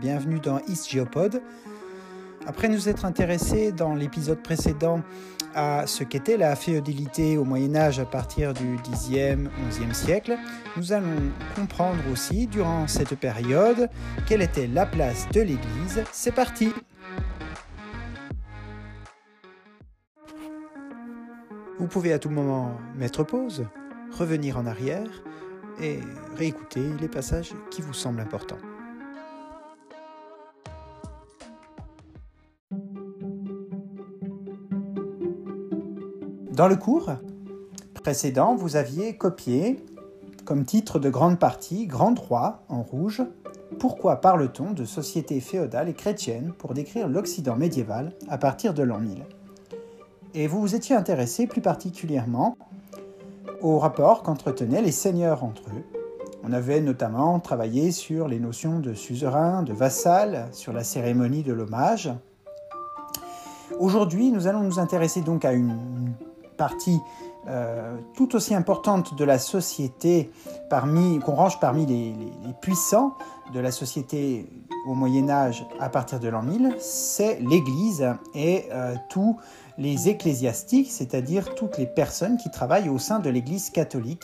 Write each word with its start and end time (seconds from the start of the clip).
bienvenue 0.00 0.40
dans 0.40 0.60
East 0.66 0.90
Geopod. 0.90 1.42
Après 2.46 2.68
nous 2.68 2.88
être 2.88 3.04
intéressés 3.04 3.70
dans 3.70 3.94
l'épisode 3.94 4.42
précédent 4.42 5.02
à 5.54 5.86
ce 5.86 6.04
qu'était 6.04 6.38
la 6.38 6.56
féodalité 6.56 7.36
au 7.36 7.44
Moyen 7.44 7.76
Âge 7.76 8.00
à 8.00 8.06
partir 8.06 8.54
du 8.54 8.76
10e, 8.78 9.48
11e 9.70 9.92
siècle, 9.92 10.38
nous 10.76 10.92
allons 10.92 11.30
comprendre 11.54 12.00
aussi 12.10 12.46
durant 12.46 12.86
cette 12.86 13.14
période 13.16 13.90
quelle 14.26 14.40
était 14.40 14.66
la 14.66 14.86
place 14.86 15.28
de 15.32 15.40
l'Église. 15.42 16.02
C'est 16.12 16.32
parti 16.32 16.72
Vous 21.78 21.88
pouvez 21.88 22.12
à 22.12 22.18
tout 22.18 22.30
moment 22.30 22.78
mettre 22.96 23.22
pause, 23.22 23.66
revenir 24.16 24.56
en 24.56 24.66
arrière 24.66 25.10
et 25.80 25.98
réécouter 26.36 26.84
les 27.00 27.08
passages 27.08 27.52
qui 27.70 27.82
vous 27.82 27.94
semblent 27.94 28.20
importants. 28.20 28.71
Dans 36.52 36.68
le 36.68 36.76
cours 36.76 37.10
précédent, 38.02 38.54
vous 38.54 38.76
aviez 38.76 39.16
copié 39.16 39.82
comme 40.44 40.66
titre 40.66 40.98
de 40.98 41.08
grande 41.08 41.38
partie 41.38 41.86
Grand 41.86 42.10
droit 42.10 42.62
en 42.68 42.82
rouge. 42.82 43.22
Pourquoi 43.78 44.16
parle-t-on 44.16 44.72
de 44.72 44.84
société 44.84 45.40
féodale 45.40 45.88
et 45.88 45.94
chrétienne 45.94 46.52
pour 46.58 46.74
décrire 46.74 47.08
l'Occident 47.08 47.56
médiéval 47.56 48.12
à 48.28 48.36
partir 48.36 48.74
de 48.74 48.82
l'an 48.82 48.98
1000 48.98 49.24
Et 50.34 50.46
vous 50.46 50.60
vous 50.60 50.74
étiez 50.74 50.94
intéressé 50.94 51.46
plus 51.46 51.62
particulièrement 51.62 52.58
au 53.62 53.78
rapport 53.78 54.22
qu'entretenaient 54.22 54.82
les 54.82 54.92
seigneurs 54.92 55.44
entre 55.44 55.62
eux. 55.70 55.84
On 56.44 56.52
avait 56.52 56.82
notamment 56.82 57.40
travaillé 57.40 57.92
sur 57.92 58.28
les 58.28 58.40
notions 58.40 58.78
de 58.78 58.92
suzerain, 58.92 59.62
de 59.62 59.72
vassal, 59.72 60.48
sur 60.52 60.74
la 60.74 60.84
cérémonie 60.84 61.44
de 61.44 61.54
l'hommage. 61.54 62.10
Aujourd'hui, 63.78 64.30
nous 64.30 64.48
allons 64.48 64.62
nous 64.62 64.78
intéresser 64.78 65.22
donc 65.22 65.46
à 65.46 65.52
une 65.52 65.78
partie 66.56 67.00
euh, 67.48 67.96
tout 68.14 68.36
aussi 68.36 68.54
importante 68.54 69.16
de 69.16 69.24
la 69.24 69.38
société 69.38 70.30
parmi, 70.70 71.18
qu'on 71.18 71.34
range 71.34 71.58
parmi 71.58 71.86
les, 71.86 72.14
puissants 72.60 73.14
de 73.52 73.58
la 73.58 73.72
société 73.72 74.46
au 74.86 74.94
Moyen 74.94 75.28
Âge 75.28 75.66
à 75.80 75.88
partir 75.88 76.20
de 76.20 76.28
l'an 76.28 76.42
1000, 76.42 76.76
c'est 76.78 77.40
l'Église 77.40 78.06
et 78.34 78.66
euh, 78.70 78.94
tous 79.10 79.36
les 79.76 80.08
ecclésiastiques, 80.08 80.90
c'est-à-dire 80.90 81.54
toutes 81.56 81.78
les 81.78 81.86
personnes 81.86 82.36
qui 82.36 82.50
travaillent 82.50 82.88
au 82.88 82.98
sein 82.98 83.18
de 83.18 83.28
l'Église 83.28 83.70
catholique 83.70 84.22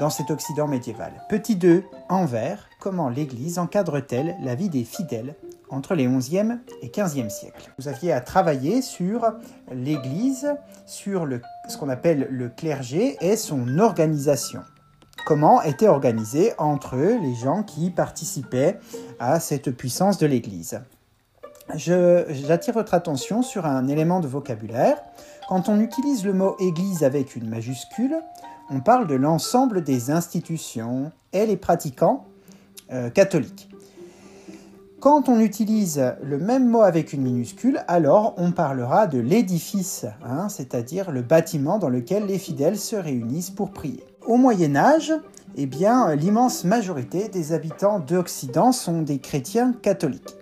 dans 0.00 0.10
cet 0.10 0.30
Occident 0.30 0.66
médiéval. 0.66 1.12
Petit 1.28 1.56
2, 1.56 1.84
en 2.08 2.24
vert, 2.24 2.68
comment 2.80 3.10
l'Église 3.10 3.58
encadre-t-elle 3.58 4.36
la 4.42 4.54
vie 4.54 4.70
des 4.70 4.84
fidèles 4.84 5.36
entre 5.70 5.94
les 5.94 6.08
11e 6.08 6.58
et 6.82 6.88
15e 6.88 7.30
siècles. 7.30 7.72
Vous 7.78 7.88
aviez 7.88 8.12
à 8.12 8.20
travailler 8.20 8.82
sur 8.82 9.32
l'Église, 9.72 10.54
sur 10.86 11.26
ce 11.68 11.76
qu'on 11.76 11.88
appelle 11.88 12.28
le 12.30 12.48
clergé 12.48 13.16
et 13.20 13.36
son 13.36 13.78
organisation. 13.78 14.60
Comment 15.26 15.62
était 15.62 15.88
organisé 15.88 16.52
entre 16.58 16.96
eux 16.96 17.18
les 17.20 17.34
gens 17.34 17.62
qui 17.62 17.90
participaient 17.90 18.78
à 19.18 19.40
cette 19.40 19.70
puissance 19.70 20.18
de 20.18 20.26
l'Église? 20.26 20.80
J'attire 21.74 22.74
votre 22.74 22.92
attention 22.92 23.42
sur 23.42 23.64
un 23.64 23.88
élément 23.88 24.20
de 24.20 24.28
vocabulaire. 24.28 24.98
Quand 25.48 25.68
on 25.70 25.80
utilise 25.80 26.24
le 26.24 26.34
mot 26.34 26.56
Église 26.60 27.04
avec 27.04 27.36
une 27.36 27.48
majuscule, 27.48 28.16
on 28.70 28.80
parle 28.80 29.06
de 29.06 29.14
l'ensemble 29.14 29.82
des 29.82 30.10
institutions 30.10 31.10
et 31.32 31.46
les 31.46 31.56
pratiquants 31.56 32.26
euh, 32.92 33.08
catholiques. 33.08 33.70
Quand 35.04 35.28
on 35.28 35.38
utilise 35.38 36.14
le 36.22 36.38
même 36.38 36.66
mot 36.66 36.80
avec 36.80 37.12
une 37.12 37.20
minuscule, 37.20 37.84
alors 37.88 38.32
on 38.38 38.52
parlera 38.52 39.06
de 39.06 39.18
l'édifice, 39.18 40.06
hein, 40.24 40.48
c'est-à-dire 40.48 41.10
le 41.10 41.20
bâtiment 41.20 41.78
dans 41.78 41.90
lequel 41.90 42.24
les 42.24 42.38
fidèles 42.38 42.78
se 42.78 42.96
réunissent 42.96 43.50
pour 43.50 43.70
prier. 43.70 44.02
Au 44.26 44.38
Moyen 44.38 44.74
Âge, 44.76 45.12
eh 45.56 45.66
bien, 45.66 46.14
l'immense 46.14 46.64
majorité 46.64 47.28
des 47.28 47.52
habitants 47.52 47.98
d'Occident 47.98 48.72
sont 48.72 49.02
des 49.02 49.18
chrétiens 49.18 49.74
catholiques. 49.74 50.36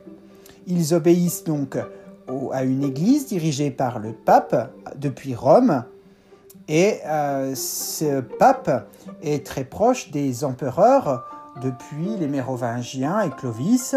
Ils 0.68 0.94
obéissent 0.94 1.42
donc 1.42 1.76
à 2.52 2.62
une 2.62 2.84
église 2.84 3.26
dirigée 3.26 3.72
par 3.72 3.98
le 3.98 4.12
pape 4.12 4.72
depuis 4.96 5.34
Rome, 5.34 5.82
et 6.68 6.98
euh, 7.06 7.56
ce 7.56 8.20
pape 8.20 8.88
est 9.24 9.44
très 9.44 9.64
proche 9.64 10.12
des 10.12 10.44
empereurs 10.44 11.24
depuis 11.60 12.16
les 12.16 12.28
Mérovingiens 12.28 13.22
et 13.22 13.30
Clovis, 13.30 13.96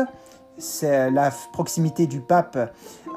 la 0.80 1.32
proximité 1.54 2.08
du 2.08 2.22
pape 2.22 2.58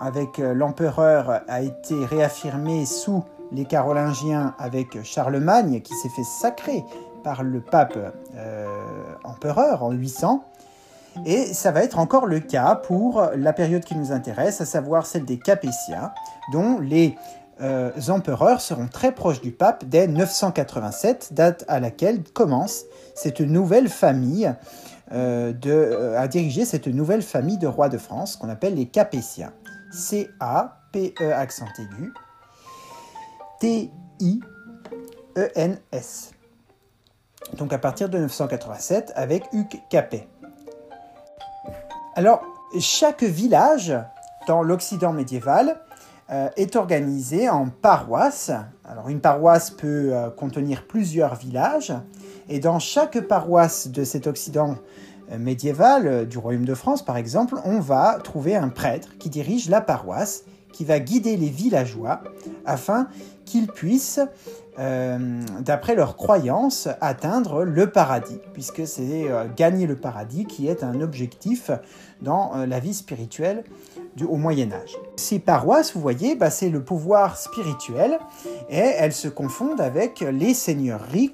avec 0.00 0.38
euh, 0.38 0.54
l'empereur 0.54 1.42
a 1.48 1.62
été 1.62 1.94
réaffirmée 2.04 2.86
sous 2.86 3.24
les 3.52 3.64
Carolingiens 3.64 4.54
avec 4.58 5.02
Charlemagne 5.02 5.80
qui 5.80 5.94
s'est 5.94 6.08
fait 6.08 6.24
sacrer 6.24 6.84
par 7.24 7.42
le 7.42 7.60
pape 7.60 7.98
euh, 8.36 8.66
empereur 9.24 9.82
en 9.82 9.92
800. 9.92 10.44
Et 11.26 11.52
ça 11.52 11.72
va 11.72 11.82
être 11.82 11.98
encore 11.98 12.26
le 12.26 12.38
cas 12.38 12.76
pour 12.76 13.22
la 13.34 13.52
période 13.52 13.82
qui 13.82 13.96
nous 13.96 14.12
intéresse, 14.12 14.60
à 14.60 14.64
savoir 14.64 15.04
celle 15.04 15.24
des 15.24 15.38
Capétiens, 15.38 16.12
dont 16.52 16.78
les 16.78 17.16
euh, 17.60 17.90
empereurs 18.08 18.60
seront 18.60 18.86
très 18.86 19.12
proches 19.12 19.40
du 19.40 19.50
pape 19.50 19.84
dès 19.84 20.06
987, 20.06 21.32
date 21.32 21.64
à 21.68 21.80
laquelle 21.80 22.22
commence 22.22 22.84
cette 23.14 23.40
nouvelle 23.40 23.88
famille 23.88 24.54
euh, 25.12 25.52
euh, 25.66 26.18
a 26.18 26.28
dirigé 26.28 26.64
cette 26.64 26.86
nouvelle 26.86 27.22
famille 27.22 27.58
de 27.58 27.66
rois 27.66 27.88
de 27.88 27.98
France 27.98 28.36
qu'on 28.36 28.48
appelle 28.48 28.74
les 28.74 28.86
Capétiens. 28.86 29.52
C-A-P-E 29.90 31.32
accent 31.32 31.66
aigu. 31.78 32.12
T-I-E-N-S. 33.60 33.90
Donc 37.56 37.72
à 37.72 37.78
partir 37.78 38.10
de 38.10 38.18
987 38.18 39.12
avec 39.16 39.44
Hugues 39.52 39.80
Capet. 39.88 40.28
Alors, 42.14 42.42
chaque 42.78 43.22
village 43.22 43.96
dans 44.46 44.62
l'Occident 44.62 45.12
médiéval 45.12 45.80
euh, 46.30 46.48
est 46.56 46.76
organisé 46.76 47.48
en 47.48 47.68
paroisses. 47.68 48.50
Une 49.08 49.20
paroisse 49.20 49.70
peut 49.70 50.12
contenir 50.36 50.86
plusieurs 50.86 51.34
villages 51.34 51.92
et 52.48 52.60
dans 52.60 52.78
chaque 52.78 53.20
paroisse 53.20 53.88
de 53.88 54.04
cet 54.04 54.26
Occident 54.26 54.76
euh, 55.30 55.38
médiéval, 55.38 56.06
euh, 56.06 56.24
du 56.24 56.38
royaume 56.38 56.64
de 56.64 56.74
France 56.74 57.04
par 57.04 57.16
exemple, 57.16 57.56
on 57.64 57.80
va 57.80 58.18
trouver 58.22 58.56
un 58.56 58.68
prêtre 58.68 59.18
qui 59.18 59.28
dirige 59.28 59.68
la 59.68 59.80
paroisse, 59.80 60.44
qui 60.72 60.84
va 60.84 61.00
guider 61.00 61.36
les 61.36 61.48
villageois 61.48 62.22
afin 62.64 63.08
qu'ils 63.44 63.66
puissent, 63.66 64.20
euh, 64.78 65.40
d'après 65.60 65.94
leurs 65.94 66.16
croyances, 66.16 66.88
atteindre 67.00 67.64
le 67.64 67.90
paradis, 67.90 68.38
puisque 68.52 68.86
c'est 68.86 69.26
gagner 69.56 69.86
le 69.86 69.96
paradis 69.96 70.44
qui 70.44 70.68
est 70.68 70.84
un 70.84 71.00
objectif 71.00 71.70
dans 72.20 72.52
la 72.66 72.78
vie 72.78 72.94
spirituelle 72.94 73.64
au 74.24 74.36
Moyen 74.36 74.72
Âge. 74.72 74.96
Ces 75.16 75.38
paroisses, 75.38 75.94
vous 75.94 76.00
voyez, 76.00 76.34
bah, 76.34 76.50
c'est 76.50 76.70
le 76.70 76.82
pouvoir 76.82 77.36
spirituel 77.36 78.18
et 78.68 78.78
elles 78.78 79.12
se 79.12 79.28
confondent 79.28 79.80
avec 79.80 80.20
les 80.20 80.54
seigneuries 80.54 81.30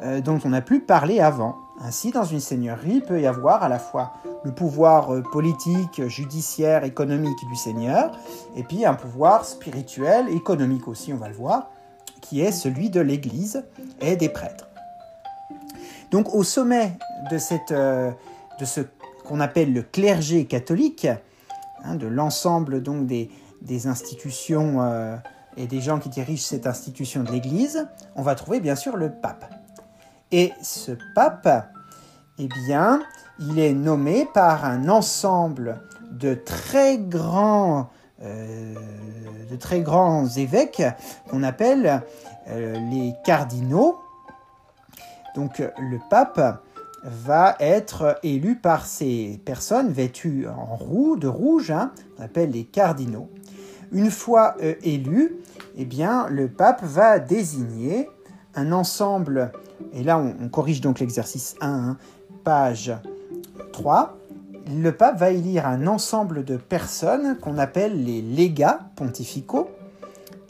euh, 0.00 0.20
dont 0.20 0.38
on 0.44 0.52
a 0.52 0.60
pu 0.60 0.80
parler 0.80 1.20
avant. 1.20 1.56
Ainsi, 1.80 2.10
dans 2.10 2.24
une 2.24 2.40
seigneurie, 2.40 2.94
il 2.94 3.02
peut 3.02 3.20
y 3.20 3.26
avoir 3.26 3.62
à 3.62 3.68
la 3.68 3.78
fois 3.78 4.14
le 4.42 4.52
pouvoir 4.52 5.14
euh, 5.14 5.22
politique, 5.22 6.06
judiciaire, 6.08 6.84
économique 6.84 7.38
du 7.48 7.56
seigneur, 7.56 8.18
et 8.56 8.64
puis 8.64 8.84
un 8.84 8.94
pouvoir 8.94 9.44
spirituel, 9.44 10.28
économique 10.28 10.88
aussi, 10.88 11.12
on 11.12 11.16
va 11.16 11.28
le 11.28 11.34
voir, 11.34 11.70
qui 12.20 12.40
est 12.40 12.50
celui 12.50 12.90
de 12.90 13.00
l'Église 13.00 13.64
et 14.00 14.16
des 14.16 14.28
prêtres. 14.28 14.68
Donc 16.10 16.34
au 16.34 16.42
sommet 16.42 16.98
de, 17.30 17.38
euh, 17.72 18.10
ce 18.64 18.80
qu'on 19.24 19.38
appelle 19.38 19.72
le 19.72 19.82
clergé 19.82 20.46
catholique, 20.46 21.06
hein, 21.84 21.94
de 21.94 22.08
l'ensemble 22.08 22.82
donc 22.82 23.06
des, 23.06 23.30
des 23.62 23.86
institutions 23.86 24.80
et 25.56 25.66
des 25.66 25.80
gens 25.80 25.98
qui 25.98 26.08
dirigent 26.08 26.44
cette 26.44 26.66
institution 26.66 27.22
de 27.22 27.30
l'Église, 27.30 27.88
on 28.14 28.22
va 28.22 28.34
trouver 28.34 28.60
bien 28.60 28.74
sûr 28.74 28.96
le 28.96 29.10
pape. 29.10 29.57
Et 30.30 30.52
ce 30.62 30.92
pape, 31.14 31.72
eh 32.38 32.48
il 33.40 33.58
est 33.58 33.72
nommé 33.72 34.26
par 34.34 34.64
un 34.64 34.88
ensemble 34.88 35.80
de 36.10 36.34
très 36.34 36.98
grands, 36.98 37.90
euh, 38.22 38.74
évêques 40.36 40.82
qu'on 41.30 41.42
appelle 41.42 42.02
euh, 42.48 42.74
les 42.90 43.14
cardinaux. 43.24 43.98
Donc 45.34 45.58
le 45.58 45.98
pape 46.10 46.62
va 47.04 47.56
être 47.60 48.18
élu 48.22 48.56
par 48.56 48.86
ces 48.86 49.40
personnes 49.44 49.90
vêtues 49.90 50.46
en 50.48 50.76
roux, 50.76 51.16
de 51.16 51.28
rouge, 51.28 51.70
hein, 51.70 51.92
on 52.18 52.22
appelle 52.22 52.50
les 52.50 52.64
cardinaux. 52.64 53.30
Une 53.92 54.10
fois 54.10 54.56
euh, 54.62 54.74
élu, 54.82 55.36
eh 55.76 55.84
bien, 55.84 56.28
le 56.28 56.48
pape 56.48 56.82
va 56.82 57.18
désigner 57.18 58.10
un 58.58 58.72
ensemble 58.72 59.52
et 59.92 60.02
là, 60.02 60.18
on, 60.18 60.48
corrige 60.48 60.80
donc 60.80 61.00
l'exercice 61.00 61.54
1, 61.60 61.68
hein. 61.68 61.96
page 62.44 62.92
3. 63.72 64.16
le 64.74 64.90
pape 64.92 65.18
va 65.18 65.30
élire 65.30 65.66
un 65.66 65.86
ensemble 65.86 66.44
de 66.44 66.56
personnes 66.56 67.38
qu'on 67.38 67.58
appelle 67.58 68.04
les 68.04 68.22
légats 68.22 68.80
pontificaux. 68.96 69.68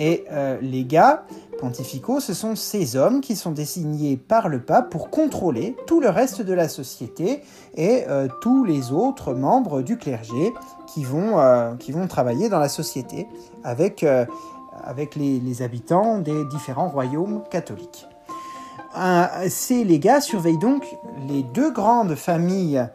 Et 0.00 0.24
euh, 0.30 0.58
les 0.60 0.82
légats 0.82 1.24
pontificaux, 1.58 2.20
ce 2.20 2.32
sont 2.32 2.54
ces 2.54 2.94
hommes 2.94 3.20
qui 3.20 3.34
sont 3.34 3.50
désignés 3.50 4.16
par 4.16 4.48
le 4.48 4.60
pape 4.60 4.90
pour 4.90 5.10
contrôler 5.10 5.76
tout 5.88 6.00
le 6.00 6.08
reste 6.08 6.40
de 6.40 6.52
la 6.52 6.68
société 6.68 7.42
et 7.74 8.04
euh, 8.08 8.28
tous 8.40 8.64
les 8.64 8.92
autres 8.92 9.34
membres 9.34 9.82
du 9.82 9.98
clergé 9.98 10.52
qui 10.86 11.02
vont, 11.02 11.40
euh, 11.40 11.74
qui 11.74 11.90
vont 11.90 12.06
travailler 12.06 12.48
dans 12.48 12.60
la 12.60 12.68
société 12.68 13.26
avec, 13.64 14.06
avec 14.88 15.16
les, 15.16 15.62
habitants 15.62 16.18
des 16.18 16.44
différents 16.46 16.88
royaumes 16.88 17.44
catholiques. 17.50 18.06
ces 19.48 19.84
légats 19.84 20.20
surveillent 20.20 20.58
donc 20.58 20.84
les 21.28 21.42
deux 21.42 21.70
grandes 21.70 22.14
familles 22.14 22.88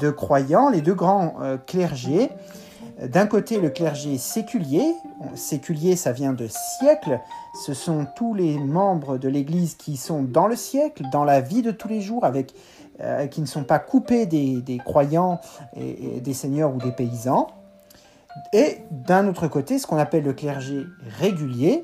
de 0.00 0.10
croyants, 0.10 0.68
les 0.68 0.80
deux 0.80 0.94
grands 0.94 1.36
euh, 1.40 1.56
clergés. 1.56 2.30
D'un 3.00 3.26
côté, 3.26 3.60
le 3.60 3.70
clergé 3.70 4.18
séculier. 4.18 4.92
Séculier, 5.36 5.94
ça 5.94 6.10
vient 6.10 6.32
de 6.32 6.48
siècle. 6.48 7.20
Ce 7.64 7.72
sont 7.72 8.06
tous 8.16 8.34
les 8.34 8.58
membres 8.58 9.18
de 9.18 9.28
l'Église 9.28 9.76
qui 9.76 9.96
sont 9.96 10.22
dans 10.22 10.48
le 10.48 10.56
siècle, 10.56 11.04
dans 11.12 11.22
la 11.22 11.40
vie 11.40 11.62
de 11.62 11.70
tous 11.70 11.86
les 11.86 12.00
jours, 12.00 12.26
euh, 13.00 13.26
qui 13.28 13.40
ne 13.40 13.46
sont 13.46 13.62
pas 13.62 13.78
coupés 13.78 14.26
des, 14.26 14.80
croyants 14.84 15.40
des 15.76 16.34
seigneurs 16.34 16.74
ou 16.74 16.78
des 16.78 16.90
paysans. 16.90 17.46
Et 18.52 18.78
d'un 18.90 19.28
autre 19.28 19.48
côté, 19.48 19.78
ce 19.78 19.86
qu'on 19.86 19.98
appelle 19.98 20.24
le 20.24 20.32
clergé 20.32 20.86
régulier, 21.18 21.82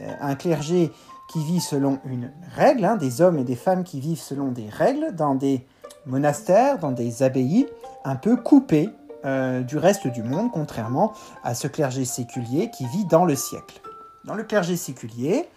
euh, 0.00 0.12
un 0.20 0.34
clergé 0.34 0.90
qui 1.32 1.44
vit 1.44 1.60
selon 1.60 1.98
une 2.04 2.30
règle, 2.54 2.84
hein, 2.84 2.96
des 2.96 3.20
hommes 3.20 3.38
et 3.38 3.44
des 3.44 3.56
femmes 3.56 3.84
qui 3.84 4.00
vivent 4.00 4.20
selon 4.20 4.48
des 4.48 4.68
règles, 4.68 5.14
dans 5.14 5.34
des 5.34 5.66
monastères, 6.06 6.78
dans 6.78 6.92
des 6.92 7.22
abbayes 7.22 7.66
un 8.04 8.16
peu 8.16 8.36
coupés 8.36 8.90
euh, 9.24 9.62
du 9.62 9.78
reste 9.78 10.08
du 10.08 10.22
monde, 10.22 10.50
contrairement 10.52 11.12
à 11.44 11.54
ce 11.54 11.68
clergé 11.68 12.04
séculier 12.04 12.70
qui 12.70 12.86
vit 12.86 13.04
dans 13.04 13.24
le 13.24 13.36
siècle. 13.36 13.80
Dans 14.24 14.34
le 14.34 14.42
clergé 14.42 14.76
séculier, 14.76 15.48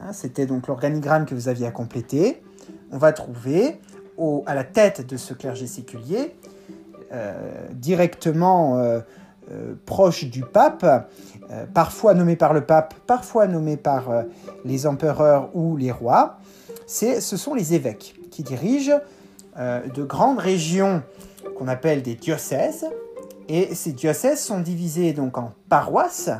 hein, 0.00 0.12
c'était 0.12 0.46
donc 0.46 0.68
l'organigramme 0.68 1.26
que 1.26 1.34
vous 1.34 1.48
aviez 1.48 1.66
à 1.66 1.72
compléter, 1.72 2.42
on 2.90 2.98
va 2.98 3.12
trouver 3.12 3.80
à 4.46 4.54
la 4.54 4.62
tête 4.62 5.06
de 5.08 5.16
ce 5.16 5.34
clergé 5.34 5.66
séculier, 5.66 6.36
euh, 7.12 7.66
directement 7.72 8.76
proche 9.86 10.24
du 10.24 10.42
pape, 10.42 11.10
parfois 11.74 12.14
nommé 12.14 12.36
par 12.36 12.52
le 12.52 12.62
pape, 12.62 12.94
parfois 13.06 13.46
nommé 13.46 13.76
par 13.76 14.04
les 14.64 14.86
empereurs 14.86 15.50
ou 15.54 15.76
les 15.76 15.92
rois, 15.92 16.38
ce 16.86 17.36
sont 17.36 17.54
les 17.54 17.74
évêques 17.74 18.14
qui 18.30 18.42
dirigent 18.42 19.00
euh, 19.58 19.86
de 19.88 20.02
grandes 20.02 20.38
régions 20.38 21.02
qu'on 21.58 21.68
appelle 21.68 22.02
des 22.02 22.14
diocèses. 22.14 22.86
Et 23.48 23.74
ces 23.74 23.92
diocèses 23.92 24.40
sont 24.40 24.60
divisés 24.60 25.12
donc 25.12 25.36
en 25.36 25.52
paroisses, 25.68 26.30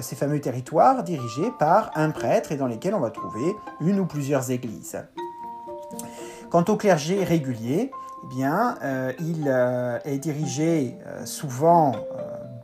ces 0.00 0.14
fameux 0.14 0.40
territoires 0.40 1.02
dirigés 1.02 1.50
par 1.58 1.90
un 1.96 2.10
prêtre 2.10 2.52
et 2.52 2.56
dans 2.56 2.66
lesquels 2.68 2.94
on 2.94 3.00
va 3.00 3.10
trouver 3.10 3.56
une 3.80 3.98
ou 3.98 4.06
plusieurs 4.06 4.50
églises. 4.50 4.98
Quant 6.50 6.64
au 6.68 6.76
clergé 6.76 7.24
régulier, 7.24 7.90
eh 8.24 8.34
bien, 8.36 8.76
il 9.18 9.48
est 10.04 10.18
dirigé 10.18 10.96
souvent 11.24 11.92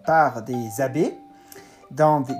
par 0.04 0.42
des 0.42 0.80
abbés 0.80 1.18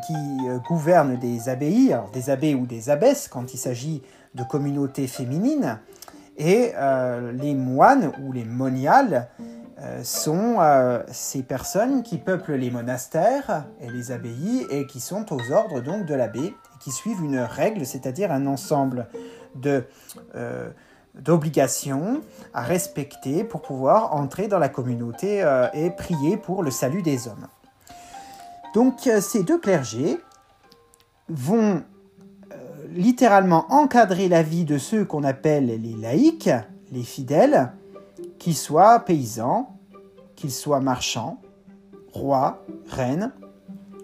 qui 0.07 0.49
euh, 0.49 0.59
gouvernent 0.69 1.17
des 1.17 1.49
abbayes, 1.49 1.97
des 2.13 2.31
abbés 2.31 2.55
ou 2.55 2.67
des 2.67 2.91
abbesses 2.91 3.29
quand 3.29 3.55
il 3.55 3.59
s'agit 3.59 4.03
de 4.35 4.43
communautés 4.45 5.07
féminines. 5.07 5.79
Et 6.37 6.73
euh, 6.77 7.33
les 7.33 7.55
moines 7.55 8.13
ou 8.23 8.33
les 8.33 8.45
moniales 8.45 9.29
euh, 9.41 9.45
sont 10.03 10.57
ces 11.13 11.43
personnes 11.43 12.03
qui 12.03 12.19
peuplent 12.19 12.55
les 12.55 12.71
monastères 12.71 13.65
et 13.81 13.91
les 13.91 14.11
abbayes 14.11 14.67
et 14.71 14.87
qui 14.87 14.99
sont 14.99 15.33
aux 15.33 15.53
ordres 15.53 15.81
donc 15.81 16.05
de 16.05 16.15
l'abbé, 16.15 16.55
qui 16.81 16.91
suivent 16.91 17.23
une 17.23 17.39
règle, 17.39 17.87
c'est-à-dire 17.87 18.33
un 18.33 18.47
ensemble 18.47 19.07
de 19.55 19.85
d'obligations 21.15 22.21
à 22.55 22.63
respecter 22.63 23.45
pour 23.45 23.63
pouvoir 23.63 24.15
entrer 24.15 24.47
dans 24.47 24.59
la 24.59 24.69
communauté 24.69 25.45
et 25.75 25.91
prier 25.91 26.37
pour 26.37 26.63
le 26.63 26.71
salut 26.71 27.03
des 27.03 27.29
hommes. 27.29 27.47
Donc 28.75 29.07
euh, 29.07 29.21
ces 29.21 29.43
deux 29.43 29.59
clergés 29.59 30.19
vont 31.29 31.83
euh, 32.53 32.55
littéralement 32.91 33.67
encadrer 33.71 34.29
la 34.29 34.43
vie 34.43 34.65
de 34.65 34.79
ceux 34.79 35.05
qu'on 35.05 35.25
appelle 35.25 35.67
les 35.67 35.95
laïcs, 35.95 36.51
les 36.93 37.03
fidèles, 37.03 37.73
qu'ils 38.39 38.57
soient 38.57 39.01
paysans, 39.01 39.77
qu'ils 40.37 40.53
soient 40.53 40.81
marchands, 40.81 41.41
rois, 42.13 42.65
reines, 42.89 43.33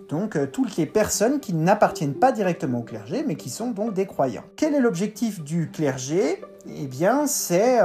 donc 0.08 0.36
euh, 0.36 0.46
toutes 0.46 0.76
les 0.76 0.86
personnes 0.86 1.40
qui 1.40 1.54
n'appartiennent 1.54 2.14
pas 2.14 2.32
directement 2.32 2.80
au 2.80 2.82
clergé, 2.82 3.24
mais 3.26 3.36
qui 3.36 3.50
sont 3.50 3.70
donc 3.70 3.94
des 3.94 4.06
croyants. 4.06 4.44
Quel 4.56 4.74
est 4.74 4.80
l'objectif 4.80 5.42
du 5.42 5.70
clergé? 5.70 6.42
Eh 6.66 6.86
bien, 6.86 7.26
c'est, 7.26 7.78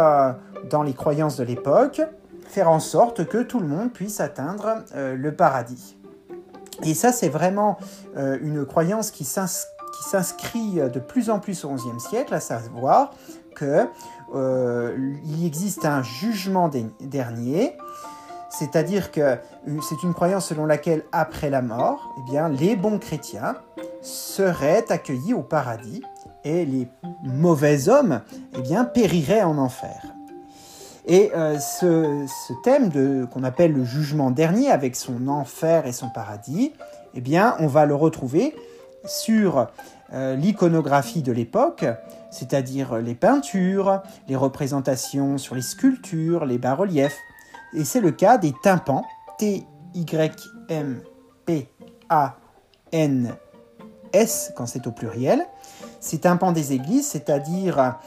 dans 0.70 0.84
les 0.84 0.94
croyances 0.94 1.38
de 1.38 1.44
l'époque, 1.44 2.02
faire 2.48 2.70
en 2.70 2.80
sorte 2.80 3.28
que 3.28 3.40
tout 3.40 3.60
le 3.60 3.68
monde 3.68 3.92
puisse 3.92 4.22
atteindre 4.22 4.84
le 4.96 5.36
paradis. 5.36 5.98
Et 6.84 6.94
ça, 6.94 7.12
c'est 7.12 7.30
vraiment 7.30 7.78
euh, 8.18 8.38
une 8.42 8.66
croyance 8.66 9.12
qui 9.12 9.26
s'inscrit 9.26 10.76
de 10.76 11.00
plus 11.00 11.30
en 11.30 11.40
plus 11.40 11.66
au 11.66 11.74
XIe 11.74 12.00
siècle, 12.00 12.34
à 12.34 12.40
savoir 12.40 13.12
qu'il 13.58 13.88
euh, 14.36 15.16
existe 15.46 15.86
un 15.86 16.04
jugement 16.04 16.70
dernier, 17.00 17.76
c'est-à-dire 18.50 19.12
que 19.12 19.38
c'est 19.82 20.04
une 20.04 20.14
croyance 20.14 20.48
selon 20.48 20.66
laquelle 20.66 21.04
après 21.12 21.50
la 21.50 21.62
mort, 21.62 22.14
eh 22.18 22.32
bien, 22.32 22.50
les 22.50 22.76
bons 22.76 23.00
chrétiens 23.00 23.56
seraient 24.02 24.92
accueillis 24.92 25.34
au 25.34 25.44
paradis 25.44 26.02
et 26.44 26.66
les 26.66 26.88
mauvais 27.24 27.90
hommes 27.90 28.22
eh 28.54 28.62
périraient 28.94 29.44
en 29.44 29.58
enfer. 29.58 30.02
Et 31.06 31.32
euh, 31.36 31.58
ce, 31.60 32.54
thème 32.64 33.28
qu'on 33.32 33.44
appelle 33.44 33.74
le 33.74 33.84
jugement 33.84 34.32
dernier, 34.32 34.70
avec 34.70 34.96
son 34.96 35.28
enfer 35.28 35.88
et 35.88 35.92
son 35.92 36.10
paradis, 36.10 36.74
eh 37.16 37.24
on 37.60 37.68
va 37.68 37.86
le 37.86 37.96
retrouver 37.96 38.56
sur 39.06 39.68
euh, 40.14 40.36
l'iconographie 40.36 41.22
de 41.22 41.32
l'époque, 41.32 41.86
c'est-à-dire 42.32 42.98
les 42.98 43.16
peintures, 43.16 44.02
les 44.28 44.36
représentations 44.36 45.38
sur 45.38 45.56
les 45.56 45.62
sculptures, 45.62 46.46
les 46.46 46.58
bas-reliefs. 46.58 47.18
Et 47.74 47.84
c'est 47.84 48.02
le 48.02 48.12
cas 48.12 48.38
des 48.38 48.54
tympans, 48.64 49.06
T-Y-M-P-A-N-S, 49.38 49.74
quand 54.56 54.66
c'est 54.66 54.88
au 54.88 54.92
pluriel. 54.92 55.46
Ces 56.00 56.20
tympans 56.20 56.52
des 56.52 56.74
églises, 56.74 57.08
c'est-à-dire 57.08 58.00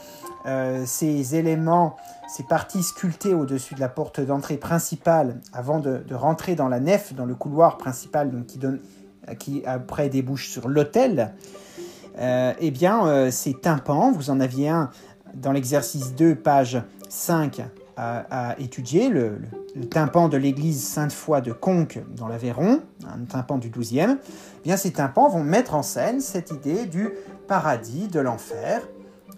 euh, 0.45 0.83
ces 0.85 1.35
éléments, 1.35 1.95
ces 2.27 2.43
parties 2.43 2.83
sculptées 2.83 3.33
au-dessus 3.33 3.75
de 3.75 3.79
la 3.79 3.87
porte 3.87 4.19
d'entrée 4.19 4.57
principale 4.57 5.39
avant 5.53 5.79
de, 5.79 6.03
rentrer 6.11 6.55
dans 6.55 6.67
la 6.67 6.81
nef, 6.81 7.13
dans 7.13 7.25
le 7.25 7.35
couloir 7.35 7.77
principal 7.77 8.29
donc 8.29 8.47
qui, 9.39 9.63
après 9.65 10.09
débouche 10.09 10.49
sur 10.49 10.67
l'autel, 10.67 11.33
eh 12.17 12.71
bien 12.71 13.05
euh, 13.05 13.31
ces 13.31 13.53
tympans, 13.53 14.11
vous 14.11 14.29
en 14.29 14.39
aviez 14.39 14.69
un 14.69 14.89
dans 15.33 15.51
l'exercice 15.51 16.13
2, 16.15 16.35
page 16.35 16.81
5 17.09 17.61
à, 17.95 18.55
étudier, 18.57 19.09
le, 19.09 19.37
tympan 19.91 20.27
de 20.27 20.37
l'église 20.37 20.83
Sainte-Foy 20.83 21.41
de 21.41 21.51
Conques 21.51 21.99
dans 22.15 22.27
l'Aveyron, 22.27 22.81
un 23.05 23.23
tympan 23.25 23.59
du 23.59 23.69
12e, 23.69 24.17
eh 24.19 24.61
bien 24.63 24.77
ces 24.77 24.91
tympans 24.91 25.29
vont 25.29 25.43
mettre 25.43 25.75
en 25.75 25.83
scène 25.83 26.19
cette 26.19 26.49
idée 26.49 26.85
du 26.85 27.11
paradis, 27.47 28.07
de 28.07 28.19
l'enfer, 28.19 28.81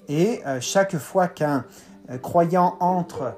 et 0.08 0.42
euh, 0.46 0.60
chaque 0.62 0.98
fois 0.98 1.28
qu'un 1.28 1.66
euh, 2.10 2.18
croyant 2.18 2.78
entre 2.80 3.36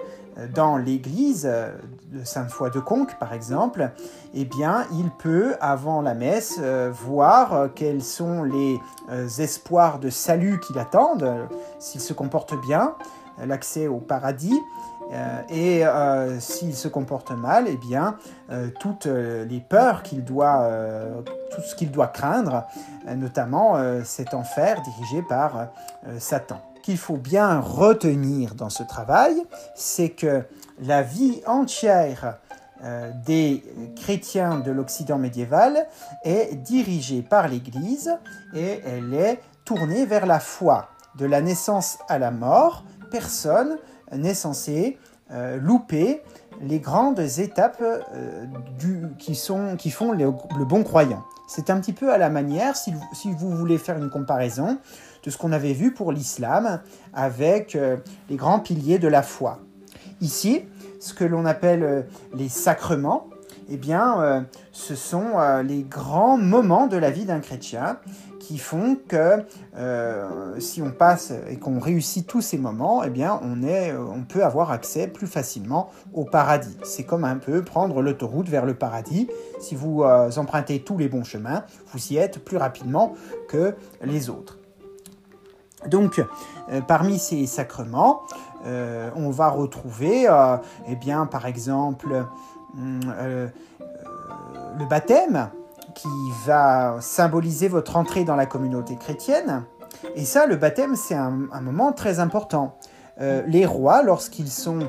dans 0.54 0.78
l'église 0.78 1.44
de 1.44 2.24
Sainte-Foy 2.24 2.70
de 2.70 2.80
Conques, 2.80 3.18
par 3.20 3.34
exemple, 3.34 3.92
eh 4.34 4.46
bien, 4.46 4.86
il 4.92 5.10
peut, 5.10 5.56
avant 5.60 6.02
la 6.02 6.14
messe, 6.14 6.60
voir 6.92 7.70
quels 7.74 8.04
sont 8.04 8.44
les 8.44 8.80
espoirs 9.40 10.00
de 10.00 10.10
salut 10.10 10.60
qui 10.60 10.74
l'attendent, 10.74 11.48
s'il 11.80 12.02
se 12.02 12.14
comporte 12.14 12.54
bien, 12.62 12.96
l'accès 13.44 13.88
au 13.88 13.98
paradis, 13.98 14.60
et 15.50 15.84
s'il 16.40 16.76
se 16.76 16.88
comporte 16.88 17.32
mal, 17.32 17.66
eh 17.68 17.78
bien, 17.78 18.18
toutes 18.80 19.08
les 19.08 19.64
peurs 19.68 20.04
qu'il 20.04 20.24
doit, 20.24 20.70
tout 21.52 21.62
ce 21.62 21.76
qu'il 21.76 21.90
doit 21.90 22.08
craindre, 22.08 22.66
notamment 23.08 23.76
cet 24.04 24.34
enfer 24.34 24.82
dirigé 24.82 25.24
par 25.24 25.70
Satan 26.20 26.62
qu'il 26.88 26.98
faut 26.98 27.18
bien 27.18 27.60
retenir 27.60 28.56
dans 28.56 28.70
ce 28.70 28.82
travail, 28.82 29.44
c'est 29.76 30.08
que 30.08 30.44
la 30.82 31.02
vie 31.02 31.42
entière 31.46 32.38
des 33.26 33.62
chrétiens 33.98 34.60
de 34.60 34.72
l'Occident 34.72 35.18
médiéval 35.18 35.86
est 36.24 36.56
dirigée 36.56 37.24
par 37.24 37.50
l'Église 37.50 38.18
et 38.54 38.80
elle 38.86 39.14
est 39.14 39.42
tournée 39.66 40.06
vers 40.06 40.26
la 40.26 40.40
foi. 40.40 40.88
De 41.18 41.26
la 41.26 41.42
naissance 41.42 41.98
à 42.08 42.20
la 42.20 42.32
mort, 42.32 42.86
personne 43.12 43.80
n'est 44.14 44.34
censé 44.34 44.98
louper 45.60 46.24
les 46.62 46.80
grandes 46.80 47.20
étapes 47.20 47.84
qui, 49.20 49.36
sont, 49.36 49.76
qui 49.76 49.92
font 49.92 50.14
le 50.14 50.32
bon 50.64 50.86
croyant. 50.86 51.26
C'est 51.48 51.70
un 51.70 51.80
petit 51.80 51.94
peu 51.94 52.12
à 52.12 52.18
la 52.18 52.30
manière, 52.30 52.76
si, 52.76 52.94
vous 53.24 53.52
voulez 53.56 53.78
faire 53.78 53.98
une 53.98 54.10
comparaison, 54.10 54.78
de 55.28 55.32
ce 55.32 55.38
qu'on 55.38 55.52
avait 55.52 55.74
vu 55.74 55.94
pour 55.94 56.14
l'islam 56.14 56.80
avec 57.14 57.76
euh, 57.76 57.98
les 58.30 58.38
grands 58.38 58.60
piliers 58.60 58.98
de 58.98 59.10
la 59.10 59.22
foi. 59.22 59.60
Ici, 60.22 60.64
ce 61.02 61.14
que 61.14 61.26
l'on 61.26 61.46
appelle 61.46 61.84
euh, 61.84 62.02
les 62.34 62.48
sacrements, 62.48 63.28
eh 63.70 63.76
bien, 63.76 64.22
euh, 64.22 64.42
ce 64.72 64.96
sont 64.96 65.34
les 65.66 65.84
grands 65.84 66.38
moments 66.38 66.88
de 66.88 66.96
la 66.96 67.12
vie 67.12 67.26
d'un 67.26 67.42
chrétien 67.42 67.98
qui 68.40 68.58
font 68.58 68.98
que 69.10 69.44
si 70.60 70.82
on 70.82 70.92
passe 70.92 71.34
et 71.50 71.58
qu'on 71.58 71.80
réussit 71.80 72.26
tous 72.26 72.40
ces 72.40 72.58
moments, 72.58 73.04
eh 73.04 73.10
bien, 73.10 73.42
on, 73.44 73.62
est, 73.62 73.94
on 73.94 74.24
peut 74.24 74.46
avoir 74.46 74.72
accès 74.72 75.10
plus 75.10 75.28
facilement 75.28 75.90
au 76.14 76.24
paradis. 76.24 76.78
C'est 76.86 77.04
comme 77.04 77.26
un 77.26 77.36
peu 77.36 77.62
prendre 77.62 78.02
l'autoroute 78.02 78.48
vers 78.48 78.66
le 78.66 78.74
paradis. 78.74 79.28
Si 79.60 79.76
vous 79.76 80.02
empruntez 80.04 80.80
tous 80.80 80.98
les 80.98 81.10
bons 81.10 81.26
chemins, 81.26 81.66
vous 81.92 82.14
y 82.14 82.16
êtes 82.16 82.42
plus 82.42 82.56
rapidement 82.56 83.16
que 83.50 83.76
les 84.02 84.30
autres. 84.30 84.58
Donc, 85.86 86.20
euh, 86.72 86.82
parmi 86.82 87.20
ces 87.20 87.46
sacrements, 87.46 88.22
on 89.16 89.30
va 89.30 89.48
retrouver, 89.48 90.28
eh 90.88 90.96
bien, 90.96 91.26
par 91.26 91.46
exemple, 91.46 92.26
hum, 92.76 93.00
le 94.78 94.86
baptême, 94.86 95.50
qui 95.98 96.08
va 96.46 96.98
symboliser 97.00 97.68
votre 97.68 97.96
entrée 97.96 98.24
dans 98.24 98.36
la 98.36 98.46
communauté 98.46 98.96
chrétienne. 98.98 99.64
Et 100.16 100.26
ça, 100.26 100.46
le 100.46 100.56
baptême, 100.56 100.96
c'est 100.96 101.16
un, 101.16 101.62
moment 101.62 101.92
très 101.92 102.20
important. 102.20 102.76
Euh, 103.20 103.42
les 103.48 103.66
rois, 103.66 104.04
lorsqu'ils 104.04 104.52
sont, 104.52 104.80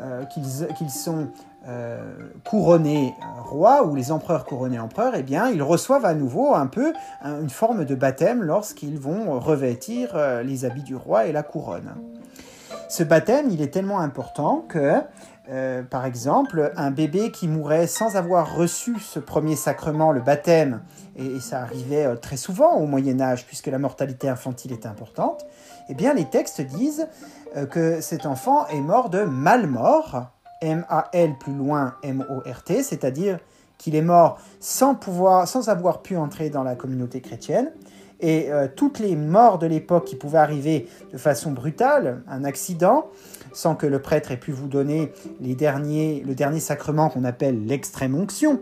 euh, 0.00 0.24
qu'ils, 0.26 0.90
sont 0.90 1.28
euh, 1.68 2.12
couronnés 2.44 3.14
rois 3.44 3.84
ou 3.84 3.94
les 3.94 4.12
empereurs 4.12 4.44
couronnés 4.44 4.78
empereurs, 4.78 5.14
eh 5.16 5.22
bien, 5.22 5.48
ils 5.48 5.62
reçoivent 5.62 6.04
à 6.04 6.14
nouveau 6.14 6.54
un 6.54 6.66
peu 6.66 6.92
une 7.24 7.50
forme 7.50 7.84
de 7.84 7.94
baptême 7.94 8.42
lorsqu'ils 8.42 8.98
vont 8.98 9.38
revêtir 9.38 10.16
les 10.44 10.64
habits 10.64 10.82
du 10.82 10.96
roi 10.96 11.26
et 11.26 11.32
la 11.32 11.42
couronne. 11.42 11.94
Ce 12.88 13.02
baptême, 13.02 13.48
il 13.50 13.62
est 13.62 13.72
tellement 13.72 14.00
important 14.00 14.64
que 14.68 15.02
euh, 15.50 15.82
par 15.82 16.06
exemple, 16.06 16.72
un 16.76 16.92
bébé 16.92 17.32
qui 17.32 17.48
mourait 17.48 17.88
sans 17.88 18.16
avoir 18.16 18.54
reçu 18.54 18.98
ce 19.00 19.18
premier 19.18 19.56
sacrement, 19.56 20.12
le 20.12 20.20
baptême, 20.20 20.82
et, 21.16 21.40
ça 21.40 21.60
arrivait 21.60 22.06
euh, 22.06 22.14
très 22.14 22.36
souvent 22.36 22.76
au 22.76 22.86
Moyen 22.86 23.20
Âge 23.20 23.44
puisque 23.46 23.66
la 23.66 23.78
mortalité 23.78 24.28
infantile 24.28 24.72
est 24.72 24.86
importante, 24.86 25.44
eh 25.88 25.94
bien 25.94 26.14
les 26.14 26.26
textes 26.26 26.60
disent 26.60 27.08
euh, 27.56 27.66
que 27.66 28.00
cet 28.00 28.24
enfant 28.24 28.66
est 28.68 28.80
mort 28.80 29.10
de 29.10 29.22
mal-mort, 29.22 30.30
M-A-L 30.62 31.36
plus 31.38 31.54
loin 31.54 31.96
M-O-R-T, 32.02 32.82
c'est-à-dire 32.82 33.38
qu'il 33.76 33.94
est 33.94 34.02
mort 34.02 34.38
sans 34.60 34.94
pouvoir, 34.94 35.46
sans 35.46 35.68
avoir 35.68 36.00
pu 36.00 36.16
entrer 36.16 36.48
dans 36.48 36.62
la 36.62 36.76
communauté 36.76 37.20
chrétienne, 37.20 37.70
et 38.20 38.50
toutes 38.76 39.00
les 39.00 39.16
morts 39.16 39.58
de 39.58 39.66
l'époque 39.66 40.04
qui 40.04 40.14
pouvaient 40.14 40.38
arriver 40.38 40.88
de 41.12 41.18
façon 41.18 41.50
brutale, 41.50 42.22
un 42.28 42.44
accident, 42.44 43.08
sans 43.52 43.74
que 43.74 43.84
le 43.84 44.00
prêtre 44.00 44.30
ait 44.30 44.36
pu 44.36 44.52
vous 44.52 44.68
donner 44.68 45.12
les 45.40 45.56
derniers, 45.56 46.22
le 46.24 46.36
dernier 46.36 46.60
sacrement 46.60 47.08
qu'on 47.08 47.24
appelle 47.24 47.66
l'extrême 47.66 48.14
onction, 48.14 48.60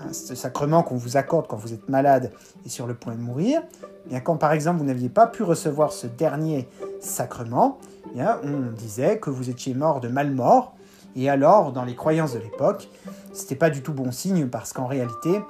hein, 0.00 0.12
ce 0.12 0.36
sacrement 0.36 0.84
qu'on 0.84 0.96
vous 0.96 1.16
accorde 1.16 1.48
quand 1.48 1.56
vous 1.56 1.72
êtes 1.72 1.88
malade 1.88 2.30
et 2.64 2.68
sur 2.68 2.86
le 2.86 2.94
point 2.94 3.16
de 3.16 3.20
mourir, 3.20 3.62
eh 4.06 4.10
bien 4.10 4.20
quand 4.20 4.36
par 4.36 4.52
exemple 4.52 4.78
vous 4.78 4.86
n'aviez 4.86 5.08
pas 5.08 5.26
pu 5.26 5.42
recevoir 5.42 5.92
ce 5.92 6.06
dernier 6.06 6.68
sacrement, 7.00 7.78
eh 8.06 8.14
bien, 8.14 8.38
on 8.44 8.70
disait 8.70 9.18
que 9.18 9.30
vous 9.30 9.50
étiez 9.50 9.74
mort 9.74 10.00
de 10.00 10.08
mal 10.08 10.30
mort, 10.30 10.76
et 11.16 11.28
alors 11.28 11.72
dans 11.72 11.84
les 11.84 11.94
croyances 11.94 12.34
de 12.34 12.38
l'époque, 12.38 12.88
c'était 13.32 13.56
pas 13.56 13.70
du 13.70 13.82
tout 13.82 13.92
bon 13.92 14.12
signe 14.12 14.46
parce 14.46 14.72
qu'en 14.72 14.86
réalité, 14.86 15.40